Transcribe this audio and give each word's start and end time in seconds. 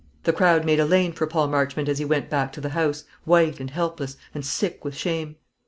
The 0.23 0.33
crowd 0.33 0.65
made 0.65 0.79
a 0.79 0.85
lane 0.85 1.11
for 1.13 1.27
Paul 1.27 1.47
Marchmont 1.49 1.87
as 1.87 1.99
he 1.99 2.05
went 2.05 2.27
back 2.27 2.51
to 2.53 2.59
the 2.59 2.69
house, 2.71 3.03
white 3.23 3.59
and 3.59 3.69
helpless, 3.69 4.17
and 4.33 4.43
sick 4.43 4.83
with 4.83 4.95
shame. 4.95 5.35